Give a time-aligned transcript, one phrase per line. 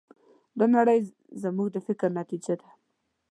[0.57, 0.99] دا نړۍ
[1.43, 2.69] زموږ د فکر نتیجه ده.